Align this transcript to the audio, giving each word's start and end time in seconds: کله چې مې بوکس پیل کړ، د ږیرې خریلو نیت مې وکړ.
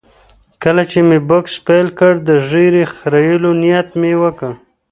کله 0.63 0.83
چې 0.91 0.99
مې 1.07 1.17
بوکس 1.29 1.53
پیل 1.65 1.87
کړ، 1.99 2.13
د 2.27 2.29
ږیرې 2.49 2.83
خریلو 2.95 3.49
نیت 3.61 3.87
مې 3.99 4.11
وکړ. 4.21 4.51